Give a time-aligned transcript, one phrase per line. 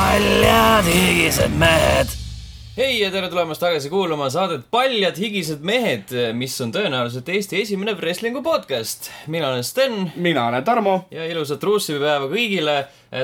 [0.00, 2.08] paljad higised mehed.
[2.76, 7.92] hei ja tere tulemast tagasi kuulama saadet Paljad higised mehed, mis on tõenäoliselt Eesti esimene
[7.98, 9.10] wrestling'u podcast.
[9.26, 10.94] mina olen Sten mina olen Tarmo.
[11.10, 12.78] ja ilusat Ruussipäeva kõigile.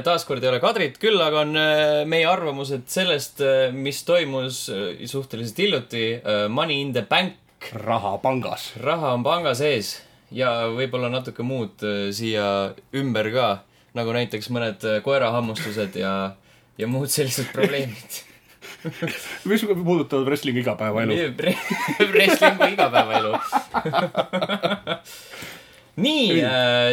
[0.05, 3.41] taaskord ei ole Kadrit, küll aga on äh, meie arvamused sellest,
[3.73, 6.07] mis toimus äh, suhteliselt hiljuti.
[6.49, 7.41] Money in the Bank,
[7.73, 8.75] raha pangas.
[8.77, 13.53] raha on panga sees ja võib-olla natuke muud äh, siia ümber ka,
[13.97, 16.17] nagu näiteks mõned äh, koerahammustused ja,
[16.79, 18.23] ja muud sellised probleemid.
[19.51, 21.17] mis puudutavad wrestling'i igapäevaelu.
[22.13, 23.33] Wrestling'u igapäevaelu.
[26.07, 26.43] nii,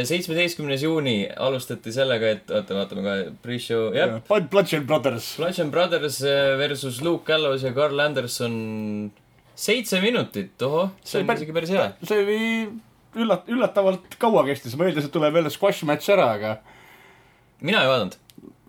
[0.07, 1.15] seitsmeteistkümnes juuni
[1.47, 4.15] alustati sellega, et oota, vaatame kohe, pre-show, jah.
[4.51, 5.33] Bloodshed Brothers.
[5.41, 9.11] Bludgeon Brothers äh, versus Luke Gallows ja Carl Anderson.
[9.53, 11.83] seitse minutit, ohoh, see on isegi päris hea.
[12.01, 12.37] see oli
[13.21, 16.55] üllat-, üllatavalt kaua kestis, ma eeldasin, et tuleb jälle squash match ära, aga
[17.61, 18.17] mina ei vaadanud.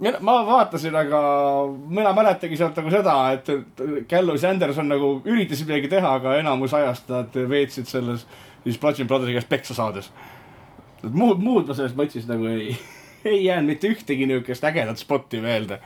[0.04, 1.20] mina, ma vaatasin, aga
[1.98, 6.37] mina mäletangi sealt nagu seda, et et Gallows ja Anderson nagu üritasid midagi teha, aga
[6.40, 8.26] enamus ajast nad veetsid selles
[8.64, 10.10] siis Bloodshed Brothersi käest peksa saades.
[11.04, 12.76] muud, muud ma sellest matšist nagu ei,
[13.30, 15.80] ei jäänud mitte ühtegi niisugust ägedat spotti meelde.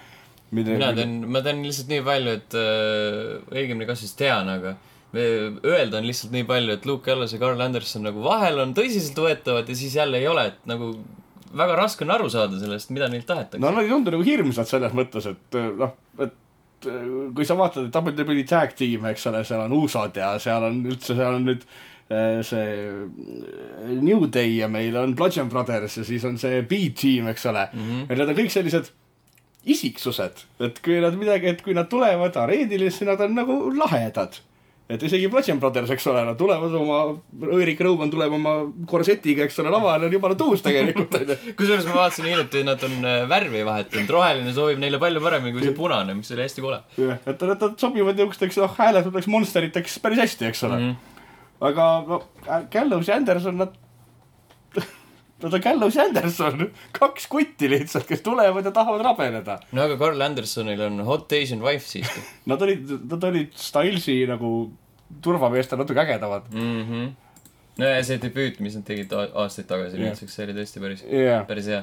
[0.50, 4.76] mina tean, ma tean lihtsalt nii palju, et äh, õigemini kas siis tean, aga
[5.14, 9.68] öelda on lihtsalt nii palju, et Luke Gallows ja Carl Anderson nagu vahel on tõsiseltvõetavad
[9.68, 10.92] ja siis jälle ei ole, et nagu
[11.56, 14.68] väga raske on aru saada sellest, mida neilt tahetakse no nad ei tundu nagu hirmsad
[14.70, 17.04] selles mõttes, et eh, noh, et eh,
[17.36, 21.16] kui sa vaatad WWE tag tiime, eks ole, seal on USA-d ja seal on üldse,
[21.16, 21.66] seal on nüüd
[22.10, 27.46] eh, see New Day ja meil on Bludgeon Brothers ja siis on see B-tiim, eks
[27.50, 27.84] ole mm.
[27.84, 28.08] -hmm.
[28.08, 28.92] ja need on kõik sellised
[29.68, 34.38] isiksused, et kui nad midagi, et kui nad tulevad areenile, siis nad on nagu lahedad
[34.88, 36.98] et isegi Bludgeon Brothers, eks ole, nad tulevad oma,
[37.60, 38.54] Erik Rõumann tuleb oma
[38.88, 41.36] korsetiga, eks ole, lavale on jumala tuus tegelikult, onju.
[41.58, 45.66] kusjuures ma vaatasin hiljuti, nad on äh, värvi vahetanud, roheline sobib neile palju paremini kui
[45.66, 49.98] see punane, mis oli hästi kole jah, et nad, nad sobivad niisugusteks noh, hääletuteks monsteriteks
[50.04, 50.88] päris hästi, eks ole mm.
[50.88, 50.96] mm.
[50.96, 51.68] -hmm.
[51.68, 52.22] aga no
[52.72, 53.76] Gallows ja Anderson, nad,
[55.42, 56.66] nad on Gallows ja Anderson,
[56.98, 59.58] kaks kutti lihtsalt, kes tulevad ja tahavad rabeleda.
[59.72, 64.50] no aga Carl Andersonil on hot Asian wife siiski Nad olid, nad olid Stylesi nagu
[65.22, 66.50] turvameestel natuke ägedamad.
[66.50, 66.82] mm.
[66.82, 67.08] -hmm.
[67.78, 70.08] no ja see debüüt, mis nad tegid aastaid tagasi Jah.
[70.08, 71.82] nüüdseks, see oli tõesti päris jah, päris hea.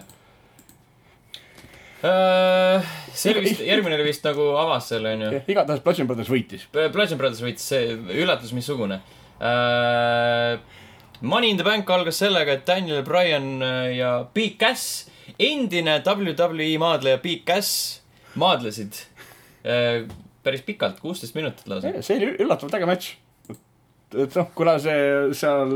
[3.15, 5.41] see oli vist, järgmine oli vist nagu avas selle, onju.
[5.47, 6.67] igatahes Bludgeon Brothers võitis.
[6.75, 8.99] Bludgeon Brothers võitis, see üllatus missugune.
[11.21, 15.05] Money in the Bank algas sellega, et Daniel Bryan äh, ja Big Cass,
[15.39, 18.01] endine WWE maadleja Big Cass,
[18.35, 18.99] maadlesid
[19.63, 20.03] äh,
[20.45, 21.93] päris pikalt, kuusteist minutit lausa.
[22.05, 23.15] see oli üllatavalt äge matš.
[24.15, 25.73] et noh, kuna see seal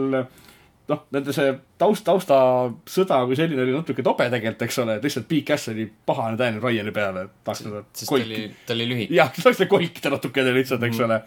[0.89, 5.29] noh, nende see taust, taustasõda kui selline oli natuke tobe tegelikult, eks ole, et lihtsalt
[5.29, 9.15] Big Cass oli pahane Daniel Ryan'i peale, et tahaks teda sest ta oli, lühike.
[9.15, 11.21] jah, tahaks teda kolkida natukene lihtsalt, eks ole.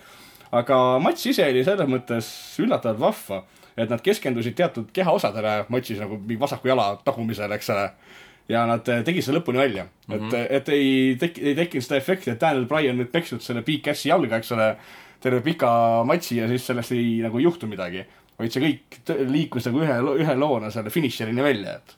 [0.61, 2.31] aga matš ise oli selles mõttes
[2.63, 3.43] üllatavalt vahva,
[3.77, 7.89] et nad keskendusid teatud kehaosadele matšis nagu vasaku jala tagumisele, eks ole.
[8.49, 10.35] ja nad eh, tegid selle lõpuni välja mm, -hmm.
[10.35, 13.85] et, et ei tek-, ei tekkinud seda efekti, et Daniel Bryan nüüd peksnud selle Big
[13.85, 14.77] Cassi jalga, eks ole,
[15.23, 15.71] terve pika
[16.05, 18.05] matši ja siis sellest ei nagu ei juhtu midagi.
[18.39, 21.97] vaid see kõik liikus nagu ühe, ühe loona selle finišerini välja, et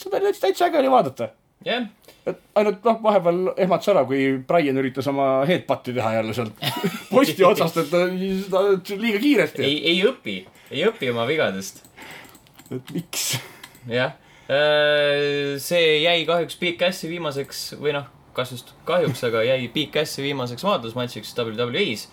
[0.00, 1.28] seda oli täitsa äge oli vaadata
[1.66, 1.86] jah,
[2.28, 6.64] et ainult noh, vahepeal ehmatas ära, kui Brian üritas oma headbut'i teha jälle sealt
[7.12, 8.64] posti otsast, et ta,
[8.96, 9.64] liiga kiiresti.
[9.66, 10.40] ei, ei õpi,
[10.70, 11.82] ei õpi oma vigadest.
[12.70, 13.34] et miks?
[13.90, 14.16] jah,
[15.60, 20.24] see jäi kahjuks Big Cassi viimaseks või noh, kas just kahjuks, aga jäi Big Cassi
[20.24, 22.08] viimaseks maadlusmatšiks WWE-s.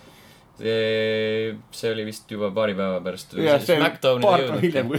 [0.58, 3.36] See oli vist juba paari päeva pärast.
[3.38, 4.90] jah, see paar päeva hiljem,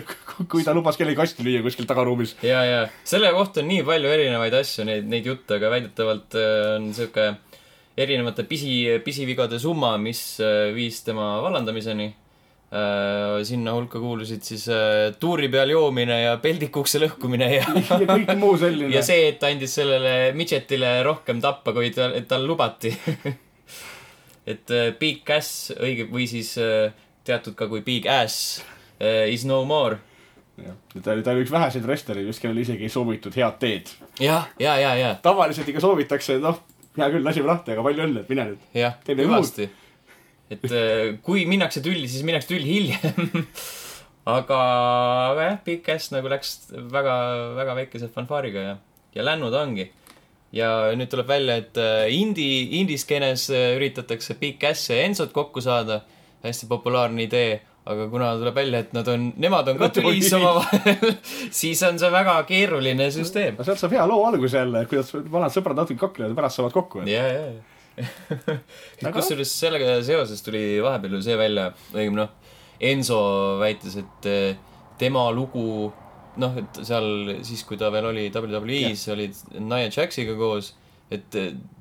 [0.48, 2.38] kui, ta lubas kellegi kasti lüüa kuskil tagaruumis.
[2.46, 6.78] ja, ja selle kohta on nii palju erinevaid asju, neid, neid jutte, aga väidetavalt äh,
[6.78, 7.34] on sihuke
[8.00, 8.72] erinevate pisi,
[9.04, 12.16] pisivigade summa, mis äh, viis tema vallandamiseni.
[13.50, 18.60] sinna hulka kuulusid siis äh, tuuri peal joomine ja peldikukse lõhkumine ja ja kõik muu
[18.62, 19.02] selline ja.
[19.02, 22.94] see, et ta andis sellele midžetile rohkem tappa, kui ta, et tal lubati.
[24.50, 26.92] et äh, Big Cass õige või siis äh,
[27.28, 28.62] teatud ka kui Big Ass
[28.98, 30.00] äh, is no more.
[30.60, 33.94] ta oli, ta oli üks väheseid wrestlereid, kes kellele isegi ei soovitud head teed.
[34.20, 36.64] jah, ja, ja, ja, tavaliselt ikka soovitakse, noh,
[36.98, 38.66] hea küll, lasime lahti, aga palju õnne, et mine nüüd.
[38.78, 39.70] jah, hüvasti.
[40.50, 40.66] et
[41.26, 43.46] kui minnakse tülli, siis minnakse tülli hiljem.
[44.38, 44.60] aga,
[45.30, 47.16] aga jah, Big Cass nagu läks väga,
[47.58, 48.76] väga väikese fanfaariga ja,
[49.16, 49.88] ja lännu ta ongi.
[50.56, 55.62] Ja nüüd tuleb välja, et äh, indie, indieskeenes äh, üritatakse Big Cass ja Enzot kokku
[55.62, 56.02] saada.
[56.40, 61.18] hästi populaarne idee, aga kuna tuleb välja, et nad on, nemad on ka tülis omavahel,
[61.60, 63.58] siis on see väga keeruline süsteem.
[63.60, 66.78] no sealt saab hea loo alguse jälle, kuidas vanad sõbrad natuke kaklevad ja pärast saavad
[66.78, 67.04] kokku.
[67.10, 67.60] ja, ja, ja.
[69.16, 72.36] Kusjuures sellega seoses tuli vahepeal ju see välja, õigemini noh,
[72.80, 73.20] Enso
[73.60, 74.56] väitis, et eh,
[75.00, 75.90] tema lugu,
[76.38, 77.10] noh, et seal
[77.46, 80.74] siis, kui ta veel oli WWE-s, olid Nia Jaxiga koos,
[81.12, 81.36] et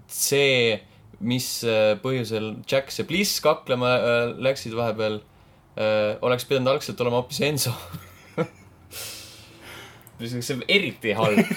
[0.09, 0.79] see,
[1.21, 5.21] mis eh, põhjusel Jax ja Bliss kaklema eh, läksid vahepeal,
[6.27, 7.71] oleks pidanud algselt olema hoopis Enso.
[10.19, 11.39] mis on eriti halb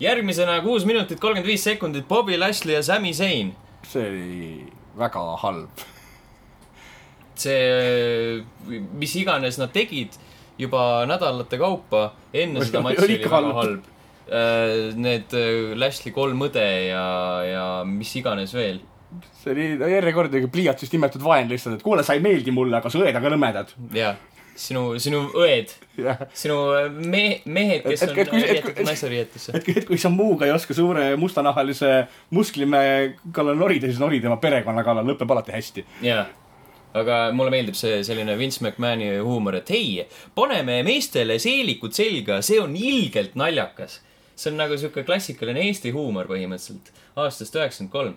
[0.00, 3.54] järgmisena kuus minutit kolmkümmend viis sekundit Bobby Lashley ja Sami Zayn.
[3.88, 5.84] see oli väga halb.
[7.34, 8.44] see,
[8.92, 10.16] mis iganes nad tegid
[10.60, 13.56] juba nädalate kaupa enne seda matši oli väga halb.
[13.60, 13.88] halb.
[15.00, 17.04] Need äh, Lashley kolm õde ja,
[17.48, 18.78] ja mis iganes veel.
[19.42, 23.00] see oli järjekordne pliiatsist imetud vaen lihtsalt, et kuule, sa ei meeldi mulle, aga su
[23.02, 23.72] õed on ka nõmedad.
[23.96, 24.12] ja
[24.60, 26.58] sinu, sinu õed, jah, sinu
[26.94, 28.50] me-, mehed, kes Et- on et- kui- et-
[29.08, 34.20] riietud et- et, kui sa muuga ei oska suure mustanahalise musklimehe kallal norida, siis nori
[34.20, 35.84] tema perekonna kallal, lõpeb alati hästi.
[36.06, 36.26] jaa,
[36.96, 40.06] aga mulle meeldib see selline Vince McMahoni huumor, et hei,
[40.36, 44.00] paneme meestele seelikud selga, see on ilgelt naljakas.
[44.40, 48.14] see on nagu sihuke klassikaline Eesti huumor põhimõtteliselt, aastast üheksakümmend kolm.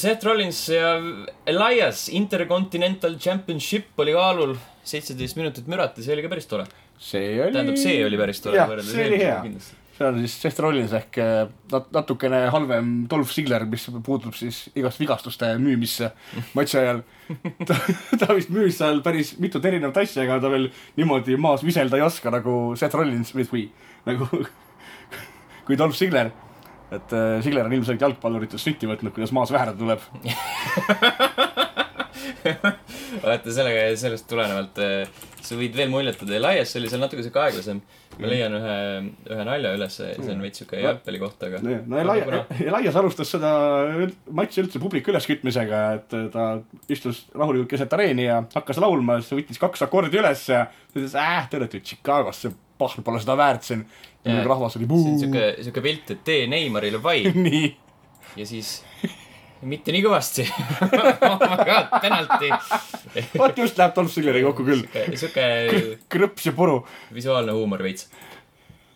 [0.00, 0.94] Seth Rollins ja
[1.46, 6.64] Elias Intercontinental Championship oli kaalul, seitseteist minutit mürati, see oli ka päris tore.
[6.98, 7.52] see oli.
[7.52, 8.64] tähendab, see oli päris tore.
[8.82, 9.36] see oli hea.
[10.06, 15.00] On siis Seth Rollins ehk eh, nat-, natukene halvem Dolph Ziggler, mis puutub siis igast
[15.00, 16.12] vigastuste müümisse
[16.58, 17.02] matši ajal.
[17.68, 17.76] ta,
[18.20, 22.06] ta vist müüs seal päris mitut erinevat asja, ega ta veel niimoodi maas viselda ei
[22.06, 23.64] oska nagu Seth Rollins või, või
[24.08, 24.28] nagu
[25.68, 26.32] kui Dolph Ziggler.
[26.90, 30.04] et äh, Ziggler on ilmselt jalgpalluritest sütti võtnud, kuidas maas väherda tuleb.
[33.24, 37.80] vaata sellega, sellest tulenevalt äh, sa võid veel muljetada, Elias oli seal natuke sihuke aeglasem.
[38.18, 38.76] ma leian ühe,
[39.30, 41.60] ühe nalja ülesse, see on veits sihuke jalgpalli kohta, aga.
[41.62, 43.52] no Eli-, Elias alustas seda
[44.40, 46.48] matši üldse publiku üleskütmisega, et ta
[46.90, 51.46] istus rahulikult keset areeni ja hakkas laulma, siis võttis kaks akordi üles ja ütles, äh,
[51.50, 53.86] te olete ju Chicagos, see pahl pole seda väärt siin.
[54.26, 57.70] ja rahvas oli sihuke, sihuke pilt, et tee Neimarile vai nii,
[58.36, 58.80] ja siis
[59.62, 60.44] mitte nii kõvasti
[61.30, 62.50] oh my god, penalti.
[63.38, 64.84] vot just läheb Dolph Ziggleri kokku küll.
[65.14, 65.46] sihuke
[66.12, 66.80] krõps ja puru,
[67.14, 68.08] visuaalne huumor veits.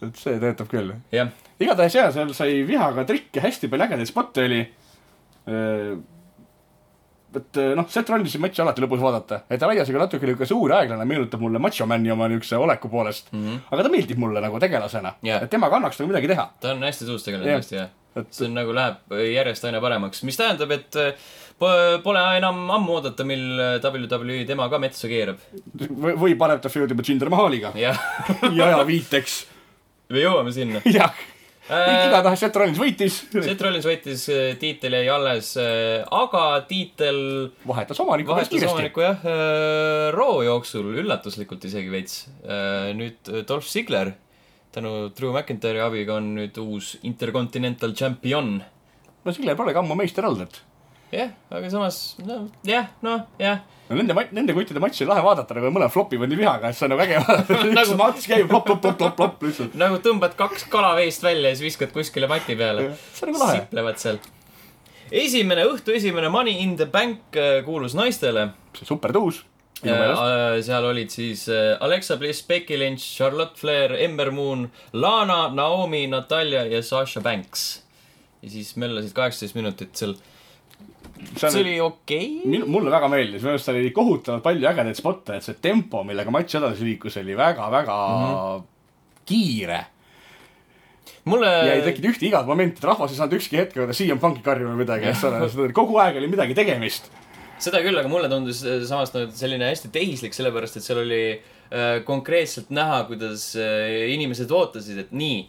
[0.02, 0.94] et see töötab küll.
[1.14, 1.32] jah,
[1.62, 4.62] igatahes jaa, seal sai vihaga trikke, hästi palju ägedaid spotte oli.
[7.36, 10.78] Et noh, Seth Rollinsi matši alati lõbus vaadata, et Elias oli natuke niisugune suur ja
[10.82, 13.42] aeglane, meenutab mulle Macho Mani oma niisuguse oleku poolest mm.
[13.46, 13.58] -hmm.
[13.70, 15.42] aga ta meeldib mulle nagu tegelasena Jah.
[15.42, 16.48] et temaga annaks nagu midagi teha.
[16.60, 17.60] ta on hästi suus tegelane Jah.
[17.60, 17.88] tõesti jah.
[18.16, 20.90] Et- see on nagu läheb järjest aina paremaks, mis tähendab, et
[21.58, 25.38] po- pole enam ammu oodata, mil WWE tema ka metsa keerab.
[25.78, 27.96] või, või paneb ta feud juba Jinder Mahaliga jah,
[28.58, 29.46] ja ajaviiteks.
[30.10, 30.82] me jõuame sinna.
[30.98, 31.14] jah,
[31.68, 34.24] igatahes Seth Rollins võitis, Seth Rollins võitis,
[34.58, 37.20] tiitel jäi alles, aga tiitel
[37.68, 38.72] vahetas omanikku päris kiiresti.
[38.74, 39.22] omanikku jah,
[40.16, 42.18] Raw jooksul üllatuslikult isegi veits.
[42.98, 44.14] nüüd Dolph Ziggler
[44.72, 48.56] tänu Drew McIntyre'i abiga on nüüd uus Intercontinental Champion.
[49.24, 53.60] no Ziggler polegi ammu meister olnud, et jah, aga samas, no jah, noh, jah.
[53.92, 56.86] No nende, nende kuttide matši on lahe vaadata, nagu mõlemad flopivad nii vihaga, et see
[56.88, 57.58] on nagu äge vaadata.
[57.68, 59.76] üks Nagu- mats käib plop, plop, plop, plop, plop lihtsalt.
[59.78, 62.88] nagu tõmbad kaks kala veest välja ja siis viskad kuskile mati peale.
[63.12, 63.60] see on nagu lahe.
[63.60, 64.18] siplevad seal.
[65.12, 68.48] esimene, õhtu esimene Money in the Bank äh, kuulus naistele.
[68.78, 69.42] see super tuus.
[69.82, 70.66] minu meelest.
[70.68, 76.64] seal olid siis äh, Alexa Bliss, Becky Lynch, Charlotte Flair, Ember Moon, Lana, Naomi, Natalja
[76.70, 77.82] ja Sasha Banks.
[78.42, 80.14] ja siis möllasid kaheksateist minutit seal.
[81.36, 82.28] See oli okei?
[82.48, 86.02] Minu, mulle väga meeldis, minu arust seal oli kohutavalt palju ägedaid spotte, et see tempo,
[86.06, 88.68] millega matš edasi liikus, oli väga-väga mm -hmm.
[89.28, 89.80] kiire.
[91.24, 94.18] Mulle ja ei tekkinud ühtegi igat momenti, et rahvas ei saanud ükski hetk öelda CM
[94.22, 97.10] Punki karjuma või midagi, eks ole, kogu aeg oli midagi tegemist.
[97.62, 101.22] seda küll, aga mulle tundus äh, samas nagu selline hästi tehislik, sellepärast et seal oli
[101.30, 105.44] äh, konkreetselt näha, kuidas äh, inimesed ootasid, et nii,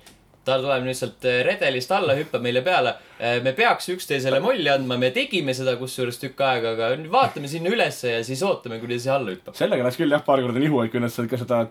[0.46, 2.96] ta tuleb sealt äh, redelist alla, hüppab meile peale.
[3.44, 8.18] me peaks üksteisele molli andma, me tegime seda kusjuures tükk aega, aga vaatame sinna ülesse
[8.18, 9.56] ja siis ootame, kuni see alla hüppab.
[9.56, 11.62] sellega läks küll jah, paar korda nihu, et kui nad seda, ka seda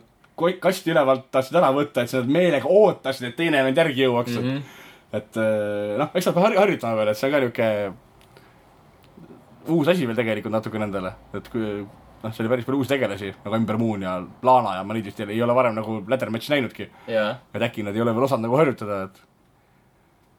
[0.62, 4.46] kasti ülevalt tahtsid ära võtta, et nad meelega ootasid, et teine vend järgi jõuaks mm.
[4.46, 4.56] Mhm.
[4.56, 5.18] -hmm.
[5.18, 7.92] et eh, noh, eks nad peavad har- harjutama veel, et see on ka niisugune
[9.68, 11.84] uus asi veel tegelikult natuke nendele, et kui
[12.22, 14.14] noh, see oli päris palju uusi tegelasi nagu Ember Moon ja
[14.46, 16.88] Lana ja ma neid vist ei ole varem nagu ladder match'i näinudki.
[17.10, 17.36] jaa.
[17.54, 19.20] et äkki nad ei ole veel osanud nagu harjutada, et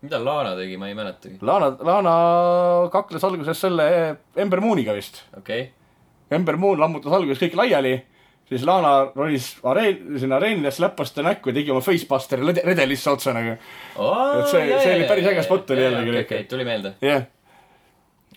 [0.04, 1.38] mida Lana tegi, ma ei mäletagi.
[1.42, 2.16] Lana, Lana
[2.92, 3.86] kakles alguses selle
[4.36, 5.24] Ember Mooniga vist.
[5.38, 5.72] okei okay..
[6.34, 7.94] Ember Moon lammutas alguses kõik laiali,
[8.50, 13.12] siis Lana ronis areen, sinna areenile, släppas ta näkku ja tegi oma Facebusteri rede- redelisse
[13.12, 13.54] otsa nagu.
[13.54, 16.18] Et see- see oli päris äge spot oli jällegi.
[16.26, 16.96] okei, tuli meelde.
[17.02, 17.24] jah,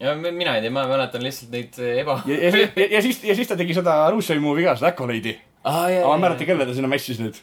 [0.00, 2.18] ja mina ei tea, ma mäletan lihtsalt neid äh, eba.
[2.28, 5.36] ja, ja, ja, ja siis, ja siis ta tegi seda Russovi move'i ka, seda Accolade'i.
[5.62, 7.40] aa, aga ma ei mäleta, kelle ta sinna mässis nüüd.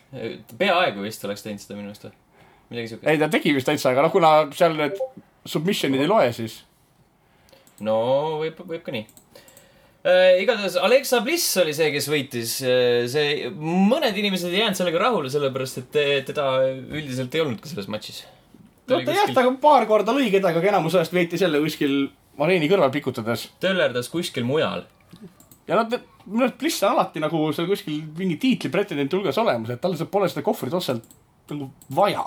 [0.60, 2.16] peaaegu vist oleks teinud seda minu arust või?
[2.70, 3.10] midagi siukest.
[3.10, 5.02] ei, ta tegi vist täitsa, aga noh, kuna seal need
[5.50, 6.62] submission'id ei loe, siis
[7.84, 7.98] no
[8.44, 9.04] võib, võib ka nii
[10.06, 10.44] äh,.
[10.44, 15.82] igatahes Alexa Bliss oli see, kes võitis see, mõned inimesed ei jäänud sellega rahule, sellepärast
[15.82, 18.26] et te- teda üldiselt ei olnud ka selles matšis.
[18.92, 22.04] no ta jah, ta paar korda lõi kedagi, aga enamus ajast veetis jälle kuskil
[22.42, 23.50] areeni kõrval pikutades.
[23.64, 24.86] töllerdas kuskil mujal.
[25.68, 29.74] ja noh, minu arust Bliss on alati nagu seal kuskil mingi tiitli pretendenti hulgas olemas,
[29.74, 31.06] et tal lihtsalt pole seda kohvrit otseselt
[31.52, 32.26] nagu vaja.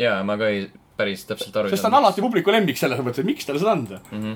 [0.00, 0.66] jaa, ma ka ei,
[0.98, 3.62] päris täpselt aru ei sest ta on alati publiku lemmik selles mõttes, et miks talle
[3.62, 4.00] seda anda.
[4.14, 4.34] Äh,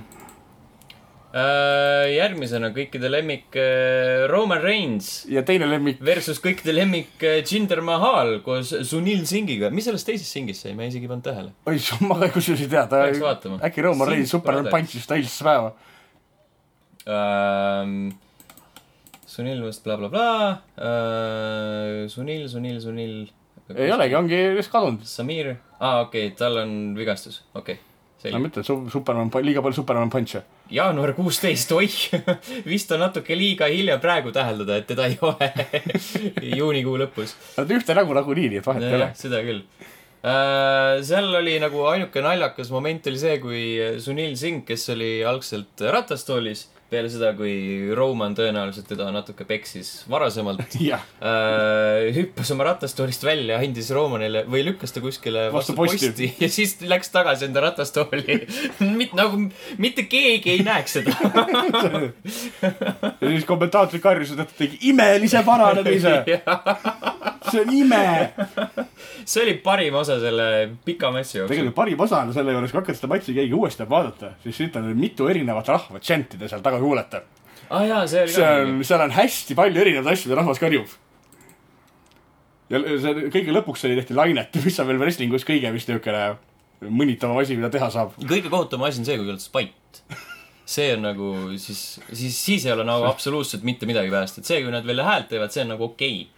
[2.09, 8.39] järgmisena kõikide lemmik äh, Roman Reigns ja teine lemmik, versus kõikide lemmik äh, Jinder Mahal
[8.45, 9.69] koos Sunil Singiga.
[9.75, 11.53] mis sellest teisest singist sai, ma isegi ei pannud tähele.
[11.69, 11.77] oi,
[12.09, 13.05] ma kusjuures ei tea, ta
[13.69, 14.75] äkki Roman Superman Brother.
[14.79, 15.75] punch'is ta eilsesse päeva.
[17.07, 18.11] ähm,.
[19.29, 20.29] Sunil vist blablabla
[20.81, 22.07] äh,.
[22.09, 23.17] Sunil, Sunil, Sunil.
[23.77, 25.05] ei olegi, ongi just kadunud.
[25.05, 30.11] Samir, aa okei okay,, tal on vigastus, okei okay,, ma mõtlen, Superman, liiga palju Superman
[30.15, 30.47] punch'e.
[30.73, 31.97] Jaanuar kuusteist, oih,
[32.73, 35.51] vist on natuke liiga hilja praegu täheldada, et teda ei ole
[36.61, 37.35] juunikuu lõpus.
[37.59, 39.63] Nad ühte nägu nagunii, nii et vahet ei ole seda küll.
[41.09, 43.63] seal oli nagu ainuke naljakas moment oli see, kui
[44.03, 50.79] Sunil Singh, kes oli algselt ratastoolis, peale seda, kui Roman tõenäoliselt teda natuke peksis varasemalt,
[50.91, 51.05] jah,
[52.17, 56.09] hüppas oma ratastoolist välja, andis Romanile või lükkas ta kuskile Vastu vastu, posti.
[56.09, 58.39] posti ja siis läks tagasi enda ratastooli.
[59.01, 59.41] mitte nagu,
[59.79, 61.15] mitte keegi ei näeks seda.
[63.21, 66.41] ja siis kommentaatorid karjusid, et ta tegi imelise paranemise.
[67.53, 68.05] See on ime.
[69.25, 70.47] see oli parim osa selle
[70.85, 71.53] pika matši jooksul.
[71.55, 74.89] tegelikult parim osa on selle juures, kui hakkad seda matši keegi uuesti vaadata, siis on
[74.99, 77.23] mitu erinevat rahva tšentida seal taga kuulata.
[77.71, 80.99] aa jaa, see oli see on, seal on hästi palju erinevaid asju, mida rahvas karjub.
[82.73, 86.29] ja see kõige lõpuks oli tehti lainet, mis on veel wrestlingus kõige vist niisugune
[86.87, 88.17] mõnitavam asi, mida teha saab.
[88.23, 90.03] kõige kohutavam asi on see, kui oled spait.
[90.69, 94.61] see on nagu siis, siis, siis ei ole nagu absoluutselt mitte midagi päästa, et see,
[94.63, 96.38] kui nad veel häält teevad, see on nagu okei okay..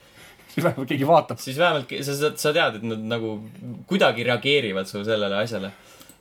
[0.55, 1.41] siis vähemalt keegi vaatab.
[1.43, 3.37] siis vähemalt sa, sa, sa tead, et nad nagu
[3.91, 5.73] kuidagi reageerivad su sellele asjale.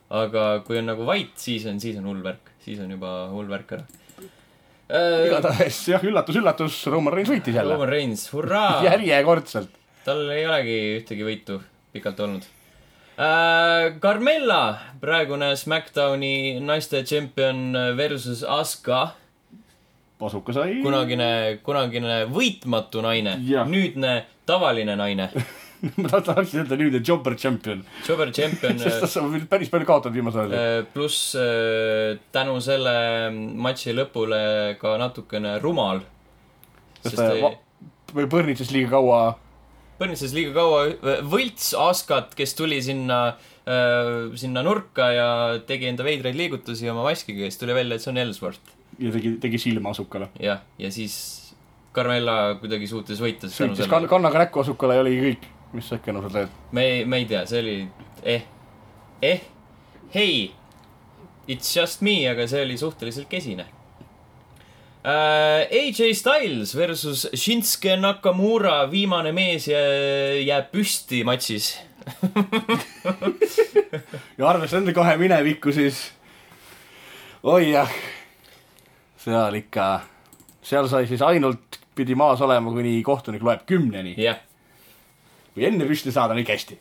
[0.10, 3.50] aga kui on nagu vait, siis on, siis on hull värk, siis on juba hull
[3.50, 3.86] värk ära
[4.90, 5.26] äh,.
[5.28, 7.76] igatahes jah, üllatus-üllatus, Roman Reigns võitis jälle.
[7.76, 9.76] Roman Reigns, hurraa, järjekordselt.
[10.06, 11.60] tal ei olegi ühtegi võitu
[11.94, 12.48] pikalt olnud
[13.20, 14.00] äh,.
[14.02, 14.64] Carmella,
[15.02, 19.10] praegune SmackDowni naiste tšempion versus Asuka
[20.20, 20.82] pasuka sai.
[20.84, 21.30] kunagine,
[21.64, 23.38] kunagine võitmatu naine
[23.70, 24.14] nüüdne
[24.50, 25.30] tavaline naine,
[26.04, 27.84] ma tahaksin öelda nüüd, et jobber champion.
[28.08, 30.56] Jobber champion sest ta on veel päris palju kaotanud viimasel ajal.
[30.60, 32.96] äh, pluss äh, tänu selle
[33.36, 34.42] matši lõpule
[34.82, 36.02] ka natukene rumal.
[37.06, 39.22] sest ta va- põrnitses liiga kaua.
[40.00, 45.30] põrnises liiga kaua, võlts Askat, kes tuli sinna äh, sinna nurka ja
[45.68, 48.76] tegi enda veidraid liigutusi oma maskiga ja siis tuli välja, et see on Ellsworth.
[49.00, 50.30] Ja tegi, tegi silma asukale.
[50.40, 51.16] jah, ja siis
[51.96, 55.48] Carmella kuidagi suutis võita sõitis kann-, kannaga näkku asukale ja oligi kõik.
[55.74, 56.54] mis sa äkki ennused teed?
[56.76, 57.76] me ei, me ei tea, see oli
[58.24, 58.44] eh,
[59.22, 59.42] eh,
[60.14, 60.52] hei,
[61.48, 63.66] it's just me, aga see oli suhteliselt kesine
[65.04, 65.66] uh,.
[65.70, 71.78] AJ Styles versus Shinsuke Nakamura, viimane mees jää- jääb püsti matšis
[74.38, 76.10] ja arvestades nende kahe minevikku, siis
[77.44, 77.92] oi jah,
[79.20, 79.88] seal ikka,
[80.64, 84.16] seal sai siis ainult, pidi maas olema, kuni kohtunik loeb kümneni.
[84.20, 84.40] jah,
[85.54, 86.78] kui enne püsti saada, on kõik hästi.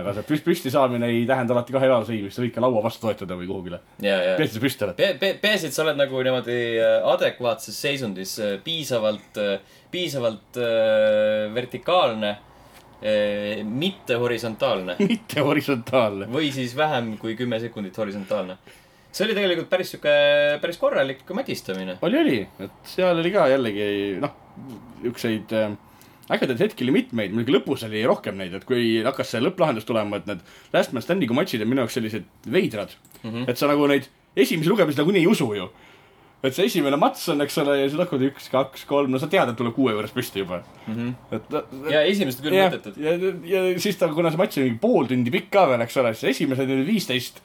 [0.00, 2.82] aga see püst-, püsti saamine ei tähenda alati kahe jala sõimist, sa võid ka laua
[2.84, 3.80] vastu toetada või kuhugile.
[3.98, 5.00] ja, ja peaasi, et sa püsti oled.
[5.00, 9.42] Pe-, pe-, peaasi, et sa oled nagu niimoodi äh, adekvaatses seisundis, piisavalt,
[9.90, 12.36] piisavalt äh, vertikaalne,
[13.64, 16.26] mitte horisontaalne mitte horisontaalne.
[16.28, 18.58] või siis vähem kui kümme sekundit horisontaalne.
[19.12, 20.16] See oli tegelikult päris sihuke,
[20.62, 21.98] päris korralik matistamine.
[22.06, 23.86] oli, oli, et seal oli ka jällegi
[24.22, 24.34] noh,
[25.02, 25.74] niisuguseid äh,
[26.30, 30.20] ägedaid hetki oli mitmeid, muidugi lõpus oli rohkem neid, et kui hakkas see lõpplahendus tulema,
[30.20, 30.42] et need
[30.74, 33.30] Last Man Standing'u matšid on minu jaoks sellised veidrad mm.
[33.30, 33.46] -hmm.
[33.50, 35.70] et sa nagu neid esimesi lugemisi nagunii ei usu ju.
[36.42, 39.26] et see esimene mats on, eks ole, ja siis hakkavad üks, kaks, kolm, no sa
[39.28, 40.94] tead, et tuleb kuue juures püsti juba mm.
[40.94, 41.36] -hmm.
[41.36, 42.96] et ja esimesed küll ja, mõttetud.
[42.96, 45.96] ja, ja siis ta, kuna see matš oli mingi pool tundi pikk ka veel, eks
[45.96, 47.42] ole, siis esimesed need viisteist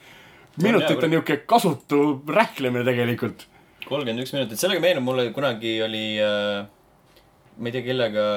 [0.63, 3.45] minutit on niisugune kasutu rähklemine tegelikult.
[3.85, 6.65] kolmkümmend üks minutit, sellega meenub mulle kunagi oli äh,,
[7.57, 8.27] ma ei tea kellega,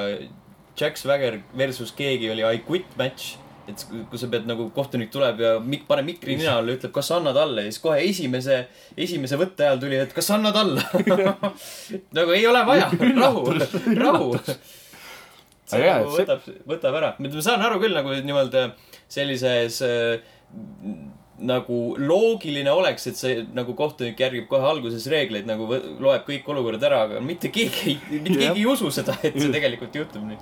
[0.79, 3.37] Jack Swagger versus keegi oli I quit match.
[3.69, 7.11] et kui sa pead nagu kohtunik tuleb ja mik-, paneb mikri nina alla, ütleb, kas
[7.13, 8.63] annad alla ja siis kohe esimese,
[8.97, 10.81] esimese võtte ajal tuli, et kas annad alla.
[12.17, 12.87] nagu ei ole vaja,
[13.21, 13.43] rahu,
[13.99, 14.31] rahu.
[15.69, 17.11] see Aga jaa, nagu see- võtab, võtab ära.
[17.21, 18.63] ma saan aru küll nagu nii-öelda
[19.05, 20.17] sellises äh,
[21.39, 26.83] nagu loogiline oleks, et see nagu kohtunik järgib kohe alguses reegleid, nagu loeb kõik olukorrad
[26.89, 30.39] ära, aga mitte keegi mitte keegi ei usu seda, et see tegelikult juhtub nii.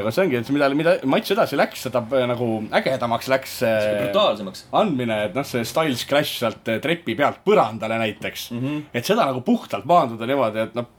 [0.00, 2.48] aga see ongi, et mida, mida matš edasi läks, seda äh, nagu
[2.80, 4.64] ägedamaks läks see brutaalsemaks.
[4.82, 8.64] andmine, et noh, see Styles Clash sealt äh, trepi pealt põrandale näiteks mm.
[8.64, 8.88] -hmm.
[8.94, 10.90] et seda nagu puhtalt maanduda niimoodi, et noh,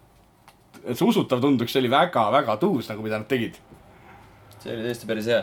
[0.86, 3.60] et see usutav tunduks, see oli väga-väga tuus nagu, mida nad tegid.
[4.62, 5.40] See oli tõesti päris hea.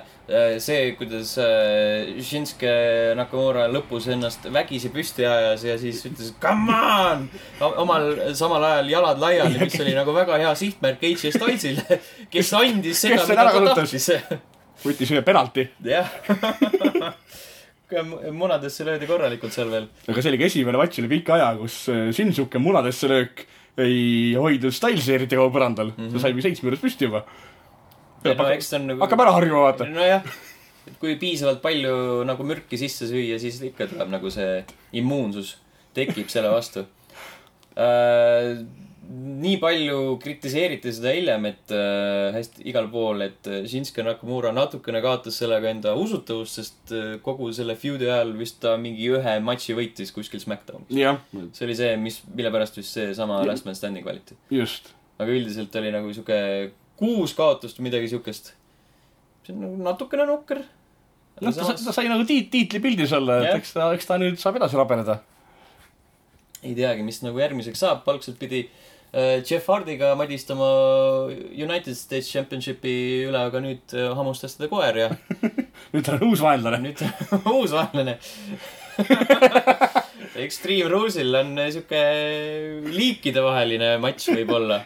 [0.63, 2.73] see, kuidas äh, Shinsuke
[3.19, 7.27] Nakamura lõpus ennast vägisi püsti ajas ja siis ütles come on,
[7.83, 12.01] omal samal ajal jalad laiali, mis oli nagu väga hea sihtmärk AJ Stylesile,
[12.33, 14.11] kes andis seda, mida ta tahtis.
[14.85, 16.11] võttis ühe penalti, jah.
[18.37, 19.87] munadesse löödi korralikult seal veel.
[20.07, 23.47] aga see oli ka esimene matš üle pika aja, kus äh, Shinsuke munadesse löök
[23.79, 26.13] ei hoidnud Stylesi eriti kaua põrandal mm, -hmm.
[26.15, 27.25] ta sai mingi seitsme juures püsti juba.
[28.25, 29.05] No eks ta on nagu.
[29.05, 29.87] hakkab ära harjuma, vaata.
[29.93, 30.27] nojah,
[30.89, 34.63] et kui piisavalt palju nagu mürki sisse süüa, siis ikka tuleb nagu see
[34.99, 35.57] immuunsus
[35.97, 36.87] tekib selle vastu
[37.79, 38.59] äh,.
[39.09, 45.39] nii palju kritiseeriti seda hiljem, et äh, hästi igal pool, et Shinsuke Nakamura natukene kaotas
[45.41, 50.13] sellega enda usutavust, sest äh, kogu selle feud'i ajal vist ta mingi ühe matši võitis
[50.13, 50.93] kuskil SmackDownis.
[50.93, 51.23] jah,
[51.57, 54.37] see oli see, mis, mille pärast vist seesama Last Man Standing valiti.
[54.53, 54.93] just.
[55.17, 56.43] aga üldiselt oli nagu sihuke
[56.99, 58.53] kuus kaotust või midagi siukest.
[59.47, 60.65] see on nagu natukene nukker.
[61.41, 64.59] noh, ta, ta sai nagu tiit-, tiitlipildis olla, et eks ta, eks ta nüüd saab
[64.61, 65.21] edasi rabeleda.
[66.63, 70.69] ei teagi, mis nagu järgmiseks saab, algselt pidi äh, Jeff Hardiga madistama
[71.55, 72.97] United States Championshipi
[73.29, 75.13] üle, aga nüüd äh, hammustas teda koer ja
[75.95, 76.83] nüüd ta on uus vaenlane.
[76.91, 77.05] nüüd
[77.59, 78.19] uus vaenlane.
[80.39, 82.01] Extreme Rules'il on sihuke
[82.91, 84.83] liikidevaheline matš võib-olla.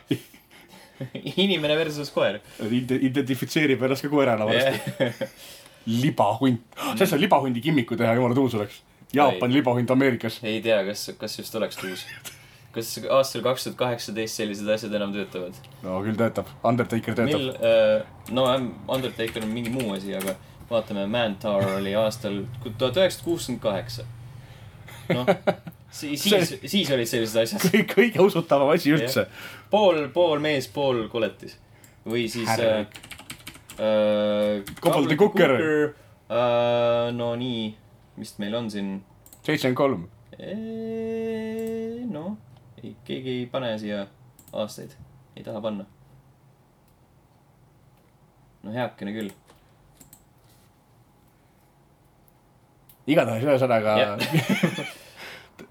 [1.44, 2.40] inimene versus koer.
[2.70, 5.10] identifitseerib ennast ka koerana varsti.
[6.02, 6.62] libahunt,
[6.94, 8.82] sellest on libahundi kimmiku teha, jumala tuus oleks.
[9.12, 10.38] Jaapani libahunt Ameerikas.
[10.42, 12.06] ei tea, kas, kas just oleks tuus.
[12.72, 15.58] kas aastal kaks tuhat kaheksateist sellised asjad enam töötavad?
[15.82, 20.36] no küll töötab, Undertaker töötab mil äh,, no ähm, Undertaker on mingi muu asi, aga
[20.70, 24.06] vaatame, Mantower oli aastal tuhat üheksasada kuuskümmend kaheksa.
[25.12, 25.28] noh,
[25.92, 27.66] siis, siis, siis olid sellised asjad.
[27.94, 29.26] kõige, usutavam asi üldse.
[29.70, 31.58] pool, pool mees, pool koletis.
[32.08, 32.96] või siis äh, Härrik.
[33.78, 35.54] äh, Cooker.
[36.32, 37.12] äh,.
[37.14, 37.68] no nii,
[38.16, 38.94] mis meil on siin?
[39.42, 40.08] seitsekümmend kolm.
[42.12, 42.32] noh,
[42.82, 44.06] ei, keegi ei pane siia
[44.52, 44.96] aastaid,
[45.36, 45.86] ei taha panna.
[48.62, 49.30] no heakene küll.
[53.06, 54.92] igatahes ühesõnaga Jah.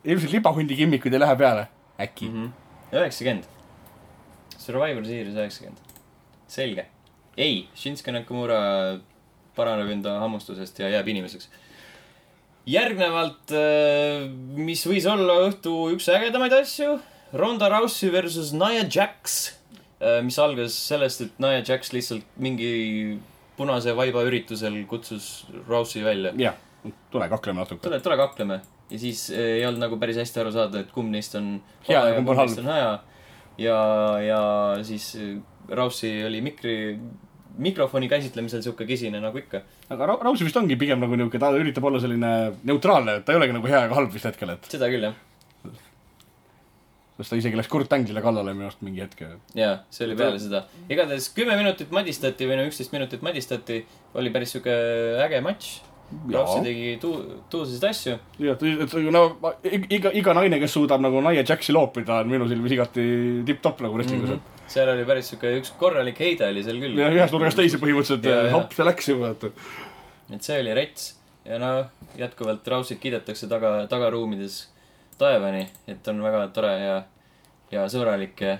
[0.05, 1.67] ilmselt libahundi kimmikud ei lähe peale.
[2.01, 2.25] äkki.
[2.29, 2.47] Mhm.
[2.93, 3.43] üheksakümmend.
[4.57, 5.77] Survivor Series üheksakümmend.
[6.47, 6.85] selge.
[7.37, 8.99] ei, Shinsuke Nakamura
[9.55, 11.49] paraneb enda hammustusest ja jääb inimeseks.
[12.65, 13.53] järgnevalt,
[14.55, 16.99] mis võis olla õhtu üks ägedamaid asju,
[17.33, 19.55] Ronda Rousey versus Nia Jax.
[20.23, 23.19] mis algas sellest, et Nia Jax lihtsalt mingi
[23.57, 26.33] punase vaiba üritusel kutsus Rousey välja.
[26.37, 26.55] jah,
[27.11, 27.81] tule kakleme natuke.
[27.81, 28.61] tule, tule kakleme.
[28.91, 31.53] Ja siis eh, ei olnud nagu päris hästi aru saada, et kumb neist on
[31.87, 32.91] Hea ja kumb neist on hea.
[33.65, 33.77] ja,
[34.27, 34.41] ja
[34.87, 35.35] siis eh,
[35.71, 36.75] Rousey oli mikri,
[37.61, 39.61] mikrofoni käsitlemisel sihuke kisine nagu ikka.
[39.89, 42.31] aga Ra- Rausi vist ongi pigem nagu niuke, ta üritab olla selline
[42.67, 45.15] neutraalne, et ta ei olegi nagu hea ega halb vist hetkel, et seda küll jah.
[47.21, 49.21] sest ta isegi läks Kurt Anglile kallale minu arust mingi hetk.
[49.55, 50.63] jaa, see oli peale seda.
[50.89, 53.83] igatahes kümme minutit madistati või no üksteist minutit madistati.
[54.17, 54.73] oli päris sihuke
[55.27, 55.79] äge matš.
[56.31, 57.19] Rousey tegi tu-,
[57.51, 58.17] tuuseid asju.
[58.45, 59.23] jah, et no
[59.63, 63.05] iga, iga naine, kes suudab nagu Nia Jaxi loopida, on minu silmis igati
[63.47, 64.41] tipp-topp nagu wrestlingus mm.
[64.41, 64.67] -hmm.
[64.75, 66.99] seal oli päris sihuke üks korralik heide oli seal küll.
[66.99, 69.49] ja ühest nurgast teise põhimõtteliselt hopp, see läks juba, et
[70.35, 71.11] et see oli rets
[71.45, 71.85] ja noh,
[72.17, 74.67] jätkuvalt Rausit kiidetakse taga, tagaruumides
[75.21, 76.97] taevani, et on väga tore ja,
[77.71, 78.57] ja sõbralik ja,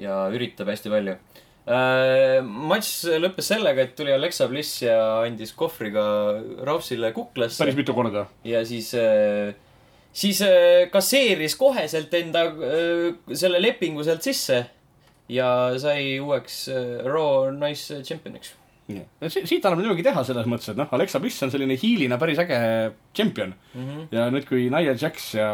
[0.00, 1.16] ja üritab hästi palju.
[1.68, 6.02] Matš lõppes sellega, et tuli Alexa Bliss ja andis kohvriga
[6.64, 8.24] Rausile kuklasse päris mitu korda.
[8.48, 9.52] ja siis äh,,
[10.12, 14.62] siis äh, kasseeris koheselt enda äh, selle lepingu sealt sisse
[15.28, 15.50] ja
[15.80, 18.54] sai uueks äh, Raw Nice Championiks.
[19.28, 22.58] siit annab muidugi teha selles mõttes, et noh, Alexa Bliss on selline hiilina päris äge
[23.12, 23.82] tšempion mm.
[23.84, 24.06] -hmm.
[24.16, 25.50] ja nüüd, kui Nia Jax ja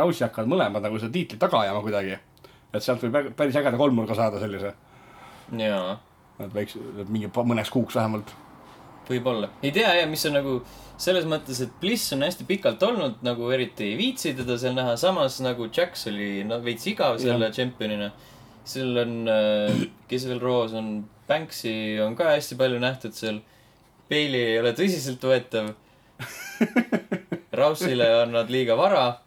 [0.00, 2.16] Rousey hakkavad mõlemad nagu seda tiitlit taga ajama kuidagi,
[2.72, 4.72] et sealt võib äge- päris ägeda kolmnurga saada sellise,
[5.52, 5.98] jaa,
[6.40, 8.34] et väikse, mingi pa- mõneks kuuks vähemalt.
[9.08, 9.48] võib-olla.
[9.62, 10.62] ei tea jah, mis on nagu
[10.98, 14.96] selles mõttes, et Bliss on hästi pikalt olnud, nagu eriti ei viitsi teda seal näha,
[15.00, 18.10] samas nagu Jax oli no veits igav selle tšempionina.
[18.68, 19.12] seal on,
[20.10, 23.40] kes veel roos on, Banksy on ka hästi palju nähtud seal.
[24.08, 25.74] Bailey ei ole tõsiseltvõetav.
[27.58, 29.18] Rousile on nad liiga vara.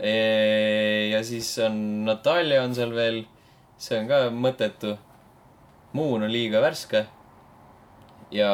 [0.00, 3.24] ja siis on Natalja on seal veel,
[3.78, 4.96] see on ka mõttetu.
[5.92, 7.04] Moon on liiga värske.
[8.32, 8.50] ja,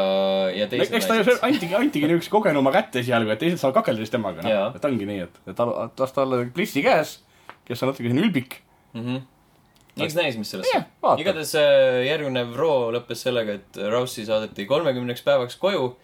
[0.51, 4.03] ja teised eks ta ju antigi, antigi niisuguse kogenuma kätte esialgu, et teised saavad kakelda
[4.03, 4.75] siis temaga, noh.
[4.75, 5.63] et ongi nii, et, et
[6.03, 7.21] las ta olla Blissi käes,
[7.69, 8.59] kes on natuke selline ülbik.
[8.97, 9.05] mm.
[9.05, 10.03] -hmm.
[10.03, 11.21] eks näis, mis sellest vaata.
[11.23, 15.97] igatahes äh, järgmine Raw lõppes sellega, et Rousey saadeti kolmekümneks päevaks koju.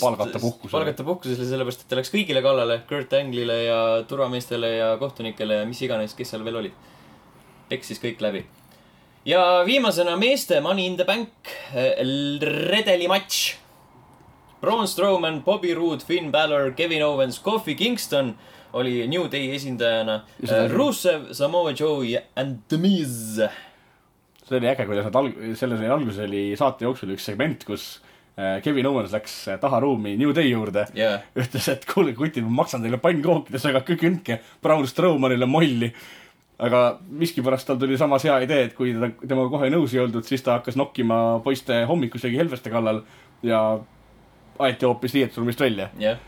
[0.00, 0.72] Palgata puhkusele.
[0.72, 3.78] palgata puhkusele, sellepärast et ta läks kõigile kallale, Kurt Angle'ile ja
[4.10, 6.72] turvameestele ja kohtunikele ja mis iganes, kes seal veel olid.
[7.68, 8.42] peksis kõik läbi.
[9.28, 11.96] Ja viimasena meeste Money in the Bank äh,
[12.70, 13.56] redelimatš.
[14.60, 18.32] Braun Strowman, Bobby Roode, Finn Balor, Kevin Owens, Kofi Kingston
[18.72, 20.72] oli New Day esindajana Ja seda-.
[20.72, 23.38] Rusev, Samoa Joe ja And The Miz.
[24.48, 28.00] see oli äge, kuidas nad alg-, selles oli alguses oli saate jooksul üks segment, kus
[28.40, 32.82] äh, Kevin Owens läks taharuumi New Day juurde jaa, ütles, et kuulge kutid, ma maksan
[32.82, 35.92] teile pannkookides, aga kündke Braun Strowmanile molli.
[36.58, 40.26] Aga miskipärast tal tuli samas hea idee, et kui teda, temaga kohe nõus ei oldud,
[40.26, 43.04] siis ta hakkas nokkima poiste hommikusöögi helveste kallal
[43.46, 43.60] ja
[44.58, 45.88] aeti hoopis riietusruumist välja.
[45.98, 46.18] jah.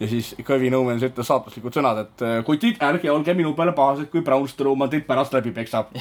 [0.00, 4.24] ja siis Kevin Owens ütles saatuslikud sõnad, et kutid, ärge olge minu peale pahased, kui
[4.26, 5.96] Braun Strowman teid pärast läbi peksab.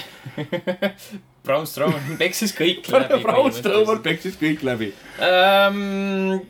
[1.47, 3.23] Braun Strowman peksis kõik läbi.
[3.23, 4.91] Braun Strowman peksis kõik läbi.
[5.23, 6.43] ähm,.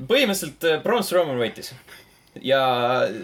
[0.00, 1.72] põhimõtteliselt äh, Braun Strowman võitis.
[2.44, 2.62] ja,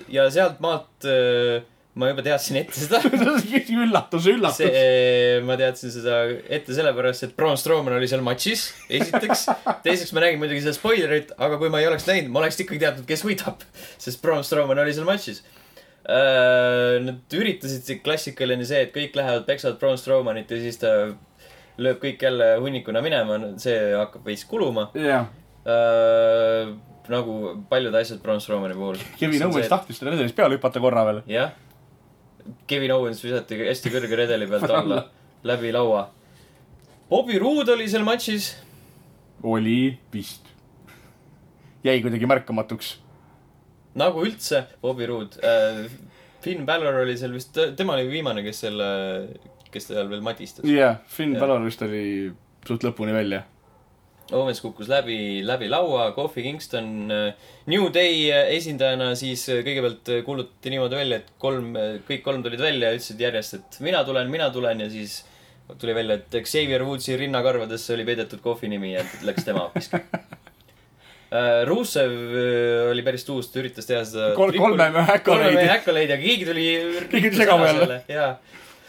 [0.08, 1.64] ja sealt maalt äh,
[1.96, 3.00] ma juba teadsin ette seda.
[3.84, 4.58] üllatus, üllatus.
[4.60, 6.18] see, ma teadsin seda
[6.52, 8.66] ette sellepärast, et Braun Strowman oli seal matšis,
[9.00, 9.46] esiteks.
[9.86, 12.82] teiseks ma nägin muidugi seda spoilerit, aga kui ma ei oleks näinud, ma oleks ikkagi
[12.84, 13.64] teadnud, kes võidab.
[13.96, 15.42] sest Braun Strowman oli seal matšis.
[16.06, 20.92] Nad üritasid see klassikaline see, et kõik lähevad peksavad Braun Strowmanit ja siis ta
[21.82, 24.90] lööb kõik jälle hunnikuna minema, see hakkab veits kuluma.
[24.94, 25.26] jah,
[27.10, 27.34] nagu
[27.70, 29.00] paljud asjad Braun Strowmani puhul.
[29.18, 31.24] Kevin Owens tahtis teda redelist peale hüpata korra veel.
[31.30, 31.54] jah.
[32.66, 35.02] Kevin Owens visati hästi kõrge redeli pealt alla,
[35.46, 36.06] läbi laua.
[37.10, 38.54] Bobby Roode oli seal matšis.
[39.42, 40.46] oli vist.
[41.84, 42.96] jäi kuidagi märkamatuks.
[43.94, 45.90] nagu üldse Bobby Roode äh,.
[46.40, 48.88] Finn Balor oli seal vist, tema oli viimane, kes selle,
[49.72, 50.64] kes seal veel matistas.
[50.64, 51.40] jah, Finn Jah.
[51.42, 52.32] Balor vist oli
[52.66, 53.42] suht lõpuni välja.
[54.34, 60.10] Owens kukkus läbi, läbi laua, Kofi Kingston äh, New Day äh, esindajana siis äh, kõigepealt
[60.26, 61.76] kuulutati niimoodi välja, et kolm,
[62.08, 65.20] kõik kolm tulid välja ja ütlesid järjest, et mina tulen, mina tulen ja siis
[65.78, 70.02] tuli välja, et Xavier Woodsi rinnakarvadesse oli peidetud Kofi nimi ja läks tema hoopiski.
[71.66, 72.12] Rusev
[72.92, 75.70] oli päris tuus, ta üritas teha seda Kol- kolme mehe kolme mehe.
[75.74, 76.66] Accolade ja keegi tuli
[77.10, 77.96] Keegi tuli segama jälle.
[78.08, 78.28] jaa.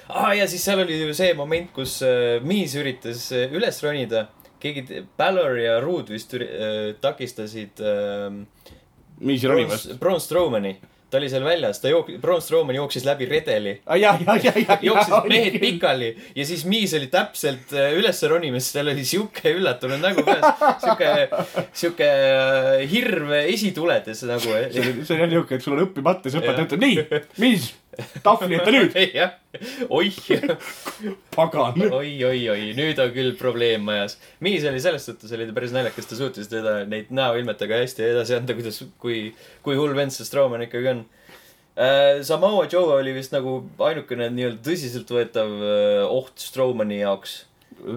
[0.08, 1.98] aa, ja siis seal oli ju see moment, kus
[2.46, 4.28] Miis üritas üles ronida.
[4.60, 8.30] keegi, Balor ja Rood vist äh, takistasid äh,
[9.20, 10.00] Braun ronimast.
[10.00, 10.76] Braun Strowmani.
[11.10, 13.78] Ta oli seal väljas, ta jook-, Braun Strowman jooksis läbi redeli.
[14.82, 15.60] jooksid mehed.
[15.62, 20.46] pikali ja siis Miis oli täpselt äh, üles ronimas, tal oli sihuke üllatunud nägu peas.
[20.84, 21.12] sihuke,
[21.72, 24.44] sihuke äh, hirv esituledes nagu.
[24.72, 27.72] see oli, see oli niuke, et sul on õppimata, siis õpetaja ütleb nii, mis,
[28.24, 29.34] tahvli ette nüüd, jah,
[29.94, 30.18] oih,
[31.36, 31.80] pagan.
[31.88, 34.18] oi, oi, oi, nüüd on küll probleem majas.
[34.44, 38.38] Miis oli selles suhtes oli ta päris naljakas, ta suutis teda neid näoilmetega hästi edasi
[38.38, 39.32] anda, kuidas, kui,
[39.66, 40.97] kui hull vend see Strowman ikkagi on.
[42.26, 47.44] Samoa Joe oli vist nagu ainukene nii-öelda tõsiseltvõetav äh, oht Strowmani jaoks.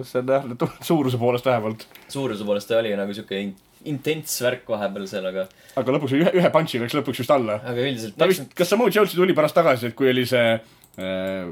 [0.05, 0.45] see on jah,
[0.85, 1.87] suuruse poolest vähemalt.
[2.13, 3.55] suuruse poolest ta oli nagu sihuke in-
[3.89, 5.47] intents värk vahepeal seal, aga,
[5.79, 7.57] aga lõpuks ühe, ühe punch'i läks lõpuks vist alla.
[7.65, 11.49] aga üldiselt ta vist, kas Samoa Jones'i tuli pärast tagasi, et kui oli see äh,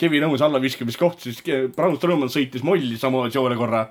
[0.00, 1.38] Kevin Owens allaviskamiskoht, siis
[1.76, 3.86] Braun Strowman sõitis molli Samoa Joe'le korra.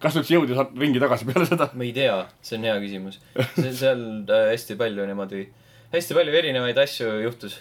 [0.00, 1.68] kas ta üldse jõudis ringi tagasi peale seda?
[1.76, 3.20] ma ei tea, see on hea küsimus.
[3.60, 5.44] seal äh, hästi palju niimoodi,
[5.92, 7.60] hästi palju erinevaid asju juhtus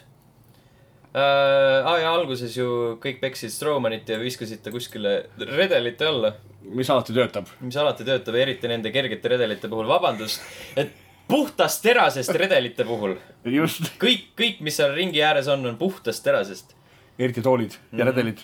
[1.15, 1.85] äh,.
[1.85, 6.33] aa ja alguses ju kõik peksid Strowmanit ja viskasid ta kuskile redelite alla,
[6.65, 7.47] mis alati töötab.
[7.61, 10.41] mis alati töötab, eriti nende kergete redelite puhul, vabandust,
[10.75, 10.91] et
[11.29, 13.15] puhtast terasest redelite puhul.
[13.45, 16.75] kõik, kõik, mis seal ringi ääres on, on puhtast terasest.
[17.19, 18.07] eriti toolid ja Mhm.
[18.11, 18.39] redelid.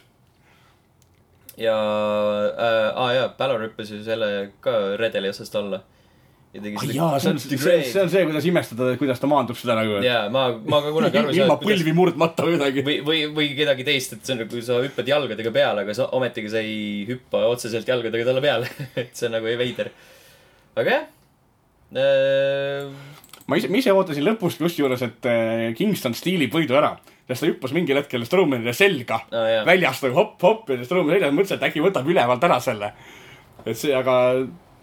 [1.57, 5.81] ja äh,, aa jaa, Balor hüppas ju selle ka redeli otsast alla.
[6.51, 9.55] Ja tegi Ah, jaa, see on, see see on see, kuidas imestada, kuidas ta maandub
[9.59, 10.01] seda nagu.
[10.03, 12.83] jaa, ma, ma ka kunagi aru ei ilma saanud, põlvi murdmata või midagi.
[12.87, 16.09] või, või, või kedagi teist, et see on nagu sa hüppad jalgadega peale, aga sa
[16.17, 18.67] ometigi sa ei hüppa otseselt jalgadega talle peale.
[19.01, 19.91] et see on nagu veider.
[20.75, 21.05] aga jah
[21.95, 22.89] äh,.
[23.47, 26.97] ma ise, ma ise ootasin lõpus kusjuures, et äh, Kingston stiilib võidu ära.
[27.29, 29.63] sest ta hüppas mingil hetkel Strowmanile selga Aa, jaa.
[29.71, 32.91] väljast nagu hopp-hopp ja Strowman seljas, mõtlesin, et äkki võtab ülevalt ära selle.
[33.63, 34.17] et see, aga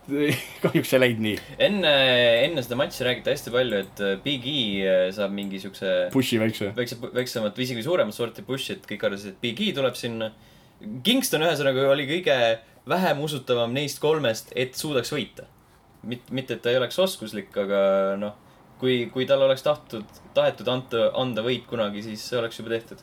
[0.65, 1.37] kahjuks ei läinud nii.
[1.69, 1.93] enne,
[2.47, 6.73] enne seda matši räägiti hästi palju, et äh, Big E saab mingi siukse Pushi väikse.
[6.77, 10.33] väikse, väiksemat või isegi suuremat sorti push'i, et kõik arvasid, et Big E tuleb sinna.
[11.05, 12.37] Kingston ühesõnaga oli kõige
[12.89, 15.49] vähem usutavam neist kolmest, et suudaks võita.
[16.03, 18.37] mitte, mitte, et ta ei oleks oskuslik, aga noh,
[18.81, 23.03] kui, kui tal oleks tahtnud, tahetud anda, anda võit kunagi, siis see oleks juba tehtud.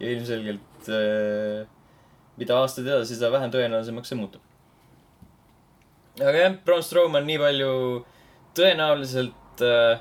[0.00, 1.66] ja ilmselgelt äh,
[2.36, 4.42] mida aastad edasi, seda vähem tõenäolisemaks see muutub.
[6.20, 7.72] Aga jah, Braun Strowman nii palju
[8.56, 9.98] tõenäoliselt äh,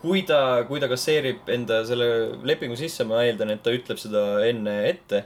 [0.00, 2.08] kui ta, kui ta kasseerib enda selle
[2.46, 5.24] lepingu sisse, ma eeldan, et ta ütleb seda enne ette.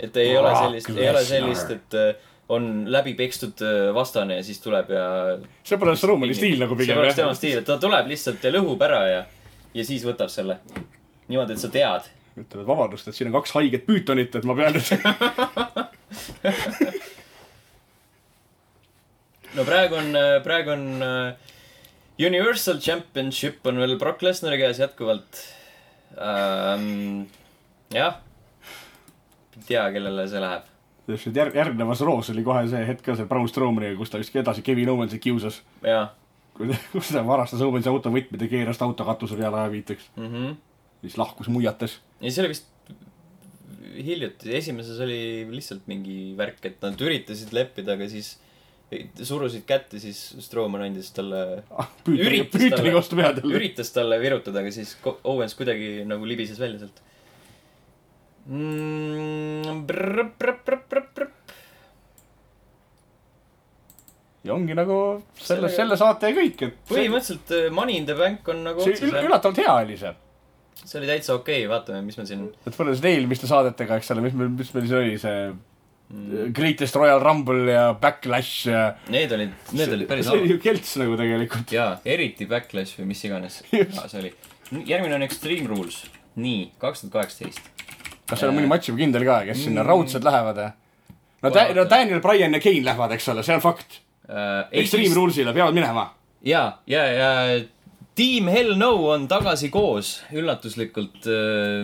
[0.00, 4.38] et ei ole Brock sellist, ei ole sellist, et äh, on läbi pekstud äh, vastane
[4.38, 5.04] ja siis tuleb ja.
[5.66, 8.52] see pole Strowmani stiil nagu see pigem oleks tema stiil, et ta tuleb lihtsalt ja
[8.54, 9.22] lõhub ära ja,
[9.74, 10.60] ja siis võtab selle.
[11.28, 12.08] niimoodi, et sa tead.
[12.36, 14.88] ütleb, et vabandust, et siin on kaks haiget püütonit, et ma pean nüüd.
[19.56, 21.52] no praegu on, praegu on äh,
[22.26, 25.40] Universal Championship on veel Brock Lesnari käes jätkuvalt
[26.16, 27.26] ähm,.
[27.92, 28.20] jah,
[29.56, 30.68] ei tea, kellele see läheb.
[31.08, 34.36] et järg-, järgnevas roos oli kohe see hetk ka see Braun Strowmaniga, kus ta vist
[34.36, 35.62] edasi Kevin Owensit kiusas.
[36.92, 40.12] kus ta varastas Owensi auto võtmed ja keeras ta auto katuse peale ajaviiteks.
[40.16, 40.28] mm.
[40.28, 40.54] -hmm.
[41.00, 42.00] siis lahkus muiates.
[42.20, 42.68] ja see oli vist
[43.92, 48.38] hiljuti, esimeses oli lihtsalt mingi värk, et nad üritasid leppida, aga siis
[49.22, 51.62] surusid kätte, siis Strowman andis talle,
[52.04, 53.56] püütoni talle- vastu pead jälle.
[53.58, 57.02] üritas talle virutada, aga siis Owens kuidagi nagu libises välja sealt
[58.46, 59.82] mm,.
[64.42, 64.98] ja ongi nagu
[65.38, 69.60] selle, selle saate kõik, et põhimõtteliselt äh, Money in the Bank on nagu see üllatavalt
[69.62, 70.14] hea oli see.
[70.82, 74.24] see oli täitsa okei okay., vaatame, mis me siin et võrreldes eelmiste saadetega, eks ole,
[74.26, 75.36] mis meil, mis meil siin oli, see
[76.52, 78.82] Greatest Royal Rumble ja Backlash ja.
[79.08, 80.50] Need olid, need olid päris see oli halvad.
[80.52, 81.72] ju kelts nagu tegelikult.
[81.72, 83.62] jaa, eriti Backlash või mis iganes.
[84.10, 84.32] See oli.
[84.88, 86.02] järgmine on Extreme Rules.
[86.36, 87.60] nii, kaks tuhat kaheksateist.
[88.28, 89.88] kas seal on mõni matš juba kindel ka, kes sinna Mm.
[89.88, 90.60] raudselt lähevad?
[91.42, 91.84] no Kohe Ta-, no.
[91.90, 94.00] Daniel Bryan ja Kane lähevad, eks ole, see on fakt.
[94.28, 96.10] Uh, Extreme Rules'ile peavad minema.
[96.44, 97.30] jaa, ja, ja
[98.14, 101.24] Team Hell No on tagasi koos, üllatuslikult.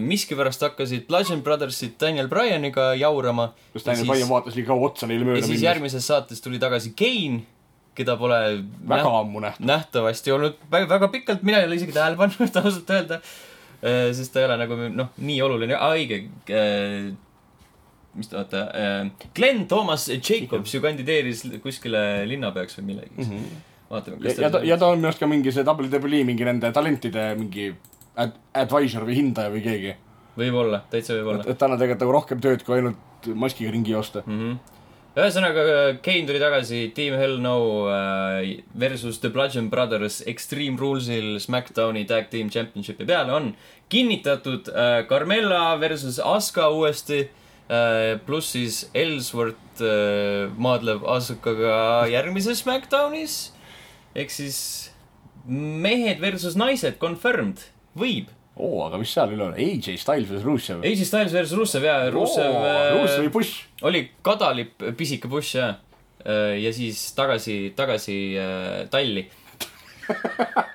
[0.04, 3.52] miskipärast hakkasid Bludgeon Brothersid Daniel Bryaniga jaurama.
[3.72, 5.62] kus Daniel Bryan vaatas liiga kaua otsa neile ja mööda siis minnes.
[5.64, 7.40] järgmises saates tuli tagasi Kane,
[7.96, 8.36] keda pole
[8.88, 9.64] väga näht- ammu nähtud.
[9.66, 13.20] nähtavasti olnud väga, väga pikalt, mina ei ole isegi tähele pannud ausalt öelda.
[14.12, 16.20] sest ta ei ole nagu noh, nii oluline, õige.
[18.18, 18.62] mis ta, oota,
[19.34, 23.24] Glen Thomas Jacobs ju kandideeris kuskile linnapeaks või millegi mm.
[23.32, 23.64] -hmm.
[23.90, 24.26] vaatame, Mhm.
[24.26, 27.34] ja, ja ta, ja ta on minu arust ka mingi see WWE mingi nende talentide
[27.38, 27.74] mingi
[28.16, 29.94] ad, advisor või hindaja või keegi.
[30.38, 34.22] võib-olla, täitsa võib-olla et, tal on tegelikult nagu rohkem tööd kui ainult maskiga ringi joosta.
[34.26, 34.38] mm.
[34.38, 34.58] -hmm.
[35.18, 35.62] ühesõnaga,
[36.02, 42.28] Kane tuli tagasi Team Hell No äh, versus The Bludgeon Brothers Extreme Rules'il SmackDowni Tag
[42.30, 43.54] Team Championshipi peale on
[43.88, 47.20] kinnitatud äh, Carmella versus Asuka uuesti
[47.68, 48.18] äh,.
[48.26, 49.82] pluss siis Ellsworth
[50.56, 53.54] maadleb Asukaga järgmises SmackDownis.
[54.18, 54.58] Ehk siis
[55.48, 57.62] mehed versus naised confirmed,
[57.98, 58.28] võib.
[58.58, 59.54] oo, aga mis seal üle on?
[59.54, 60.82] AJ Styles versus Rusev.
[60.86, 62.56] AJ Styles versus Rusev ja Rusev
[62.98, 63.62] Rusevi äh, push.
[63.86, 65.78] oli kadalip pisike push jah.
[66.58, 69.28] ja siis tagasi, tagasi äh, talli.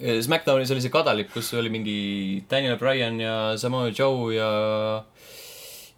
[0.00, 1.98] SmackDownis oli see kadalip, kus oli mingi
[2.48, 4.48] Daniel Bryan ja Samoa Joe ja,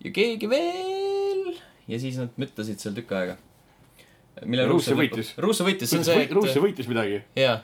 [0.03, 1.55] ja keegi veel.
[1.87, 3.39] ja siis nad müttasid seal tükk aega.
[4.45, 5.35] Mille Rusev võitis.
[5.43, 7.21] Russo võitis, see on see, et võitis midagi.
[7.39, 7.59] jaa.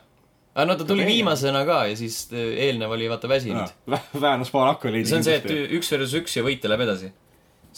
[0.55, 1.19] aga no ta tuli Okei.
[1.19, 3.73] viimasena ka ja siis äh, eelnev oli vaata väsinud.
[4.27, 5.09] väänas paar akvaleidi.
[5.09, 7.11] see on see, et üks versus üks ja võitja läheb edasi.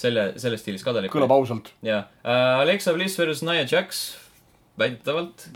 [0.01, 1.13] selle, selles stiilis kadalip.
[1.13, 1.73] kõlab ausalt.
[1.87, 4.05] jaa uh,, Alexa Bliss versus Nia Jax,
[4.81, 5.49] väidetavalt.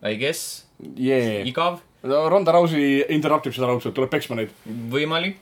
[0.00, 0.64] I guess,
[0.96, 1.42] jee.
[1.44, 4.52] igav, Ronda Rousey interruptib seda raudselt, tuleb peksma neid.
[4.92, 5.36] võimalik.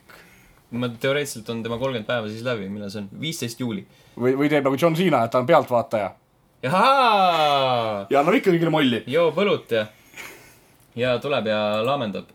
[0.71, 3.87] ma teoreetiliselt on tema kolmkümmend päeva siis läbi, millal see on, viisteist juuli.
[4.19, 6.11] või, või teeb nagu John Cena, et ta on pealtvaataja.
[8.11, 9.03] Ja annab ikka kõigile molli.
[9.07, 9.85] joo põlut ja.
[10.99, 12.33] ja tuleb ja laamendab.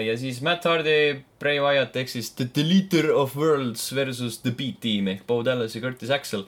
[0.00, 4.80] ja siis Matt Hardy, Bray Wyatt ehk siis The Deleter of Worlds versus The Beat
[4.84, 6.46] Team ehk Bo Dallas ja Curtis Axel.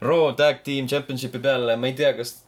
[0.00, 2.38] Raw Tag Team Championshipi peale, ma ei tea, kas,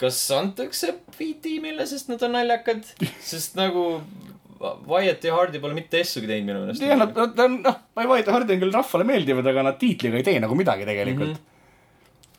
[0.00, 2.88] kas antakse Beat Teamile, sest nad on naljakad,
[3.24, 3.84] sest nagu
[4.88, 6.82] Wyatt ja Hardy pole mitte S-ugi teinud minu meelest.
[6.84, 9.78] jah, nad, nad on, noh, ma ei vaidle, Hardi on küll rahvale meeldivad, aga nad
[9.80, 11.38] tiitliga ei tee nagu midagi tegelikult mm.
[11.38, 11.54] Mhm.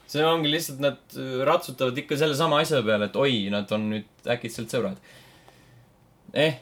[0.09, 1.17] See ongi lihtsalt, nad
[1.47, 4.97] ratsutavad ikka sellesama asja peale, et oi, nad on nüüd äkitselt sõbrad.
[6.33, 6.57] eh,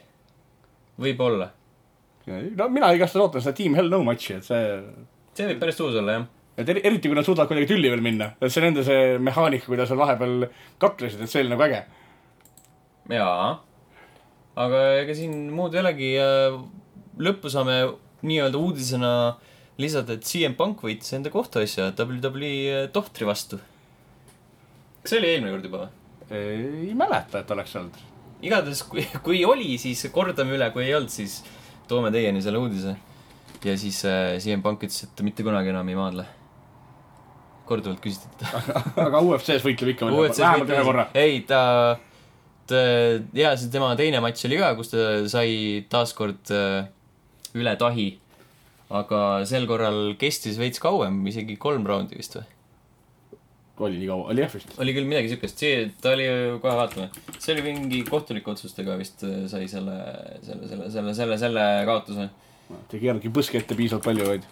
[0.99, 1.49] võib-olla.
[2.27, 4.63] no mina igastahes ootan seda Team Hell No match'i, et see,
[5.37, 6.25] see võib päris uus olla, jah.
[6.59, 9.65] et eri- eriti kui nad suudavad kuidagi tülli veel minna, et see nende see mehaanika,
[9.69, 10.47] kuidas nad vahepeal
[10.81, 11.85] kaklesid, et see oli nagu äge.
[13.15, 13.53] jaa.
[14.57, 16.11] aga ega siin muud ei olegi.
[17.17, 17.77] lõppu saame
[18.27, 19.11] nii-öelda uudisena
[19.81, 23.59] lisada, et CM Punk võitis enda kohtuasja WWE tohtri vastu.
[25.01, 25.95] kas see oli eelmine kord juba või?
[26.31, 27.99] ei mäleta, et oleks olnud.
[28.41, 31.39] igatahes, kui, kui oli, siis kordame üle, kui ei olnud, siis
[31.87, 32.95] toome teieni selle uudise.
[33.63, 36.27] ja siis äh, CM Punk ütles, et mitte kunagi enam ei maadle.
[37.67, 38.83] korduvalt küsiti teda.
[39.07, 41.09] aga UFC-s võitleb ikka vähemalt ühe korra.
[41.13, 41.61] ei, ta,
[42.67, 42.83] ta,
[43.35, 46.87] jaa, see tema teine matš oli ka, kus ta sai taaskord äh,
[47.57, 48.15] üle tahi.
[48.89, 52.45] Aga sel korral kestis veits kauem, isegi kolm raundi vist või?
[53.77, 54.71] oli nii kaua, oli jah vist.
[54.81, 56.25] oli küll midagi siukest, see, ta oli,
[56.63, 57.09] kohe vaatame.
[57.37, 59.97] see oli mingi kohtunike otsustega vist äh, sai selle,
[60.45, 62.29] selle, selle, selle, selle, selle kaotuse.
[62.71, 64.47] ta ei keeranudki põske ette piisavalt palju, vaid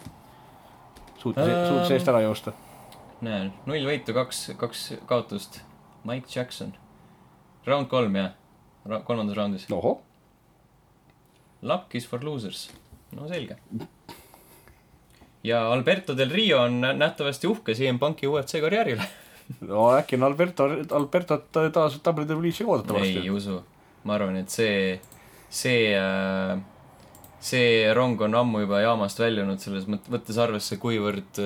[1.22, 1.66] suutis, Ähm.
[1.72, 2.54] suutis eest ära joosta.
[3.26, 5.62] näen, null võitu, kaks, kaks kaotust.
[6.06, 6.70] Mike Jackson.
[7.66, 8.36] Round kolm jah,
[9.08, 9.66] kolmandas raundis.
[9.74, 9.98] ohoh,
[11.66, 12.68] Luck is for losers.
[13.16, 13.58] no selge.
[15.46, 19.06] ja Alberto Del Rio on nä- nähtavasti uhke CM Punki UFC karjääri üle.
[19.70, 23.30] no äkki on Alberto, Albertot taas WWE-sse ei oodatavasti.
[23.30, 23.60] usu.
[24.06, 25.00] ma arvan, et see,
[25.50, 25.94] see,
[27.42, 31.40] see rong on ammu juba jaamast väljunud, selles mõttes, võttes arvesse, kuivõrd,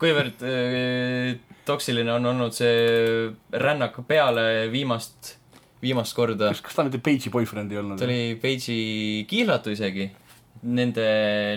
[0.00, 5.36] kuivõrd äh, toksiline on olnud see rännak peale viimast,
[5.82, 6.52] viimast korda.
[6.52, 8.08] kas, kas ta nüüd Page'i boyfriend ei olnud ta?
[8.08, 10.10] oli Page'i kihlatu isegi.
[10.64, 11.04] Nende,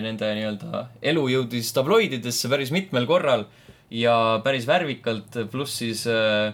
[0.04, 3.46] nende nii-öelda elu jõudis tabloididesse päris mitmel korral
[3.88, 6.52] ja päris värvikalt, pluss siis äh,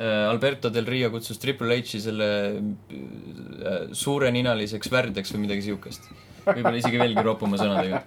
[0.00, 6.10] äh, Alberto Del Rio kutsus Triple H'i selle äh, suureninaliseks värdjaks või midagi siukest.
[6.46, 8.02] võib-olla isegi veelgi ropuma sõnadega.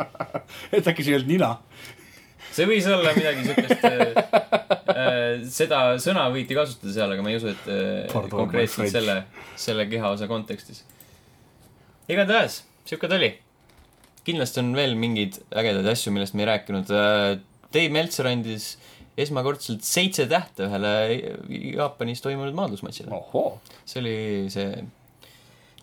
[0.76, 1.54] et äkki see ei olnud nina?
[2.54, 4.02] see võis olla midagi siukest äh,
[4.94, 9.16] äh,, seda sõna võiti kasutada seal, aga ma ei usu, et äh, Pardon, konkreetselt selle,
[9.58, 10.84] selle kehaosa kontekstis.
[12.10, 13.32] igatahes, siuke ta oli.
[14.24, 16.90] kindlasti on veel mingeid ägedaid asju, millest me ei rääkinud.
[17.74, 18.74] Dave Meltzer andis
[19.20, 20.92] esmakordselt seitse tähte ühele
[21.76, 23.10] Jaapanis toimunud maadlusmatšile.
[23.84, 24.16] see oli
[24.50, 24.84] see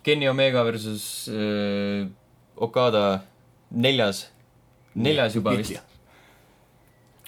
[0.02, 2.08] Kenny Omega versus äh,
[2.56, 3.22] Okada
[3.70, 4.26] neljas,
[4.94, 5.78] neljas juba vist.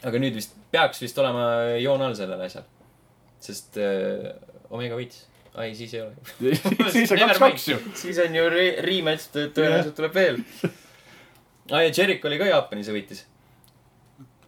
[0.04, 2.66] aga nüüd vist, peaks vist olema joon all sellel asjal.
[3.40, 4.34] sest äh,
[4.70, 5.24] Omega võitis.
[5.54, 6.14] ai, siis ei ole.
[6.94, 7.76] siis on kaks-kaks ju.
[7.98, 10.40] siis on ju re- rematch, tõenäoliselt tuleb veel.
[11.70, 13.24] aa ja Jericho oli ka Jaapanis ja võitis.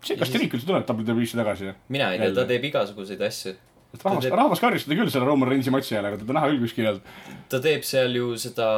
[0.03, 1.73] kas Jericho üldse tuleb WWE-sse tagasi?
[1.95, 3.55] mina ei tea, ta teeb igasuguseid asju.
[4.03, 6.87] rahvas, rahvas karjus teda küll selle Roman Reinsi matši ajal, aga teda näha küll kuskil
[6.87, 7.13] ei olnud.
[7.53, 8.71] ta teeb seal ju seda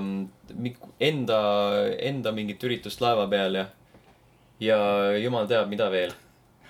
[0.00, 0.74] mm,
[1.08, 1.40] enda,
[2.12, 3.70] enda mingit üritust laeva peal ja,
[4.60, 4.82] ja
[5.22, 6.12] jumal teab, mida veel.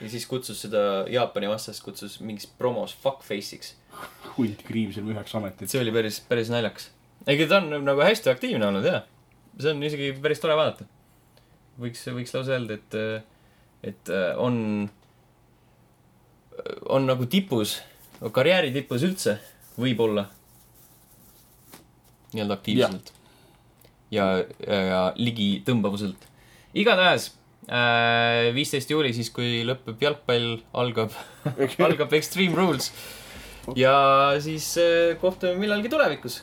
[0.01, 3.75] Ja siis kutsus seda Jaapani vastast, kutsus mingiks promos fuckface'iks.
[4.37, 5.71] hunt kriimsil üheksa ametit.
[5.71, 6.91] see oli päris, päris naljakas.
[7.27, 9.03] ega ta on nagu hästi aktiivne olnud ja
[9.59, 10.89] see on isegi päris tore vaadata.
[11.81, 12.99] võiks, võiks lausa öelda, et,
[13.93, 14.89] et äh, on,
[16.89, 17.81] on nagu tipus,
[18.33, 19.39] karjääri tipus üldse,
[19.79, 20.27] võib-olla.
[22.33, 23.15] nii-öelda aktiivselt.
[24.11, 24.27] ja,
[24.67, 26.29] ja, ja ligitõmbavuselt.
[26.75, 27.33] igatahes
[28.55, 31.15] viisteist juuli, siis kui lõpeb jalgpall, algab
[31.87, 32.93] algab Extreme Rules.
[33.79, 33.95] ja
[34.43, 36.43] siis äh, kohtume millalgi tulevikus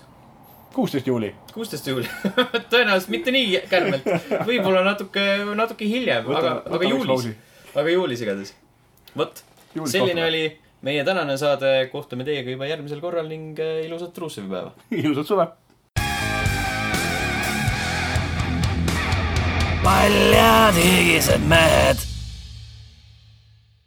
[0.74, 1.36] kuusteist juuli.
[1.54, 2.08] kuusteist juuli.
[2.72, 4.08] tõenäoliselt mitte nii kärmelt,
[4.48, 5.26] võib-olla natuke,
[5.58, 7.30] natuke hiljem, aga, aga juulis,
[7.74, 8.54] aga juulis igatahes.
[9.18, 9.44] vot,
[9.90, 10.26] selline.
[10.28, 10.44] oli
[10.86, 14.72] meie tänane saade, kohtume teiega juba järgmisel korral ning äh, ilusat truusevipäeva.
[14.92, 15.48] ilusat suve.
[19.90, 22.09] Paljad higised mehed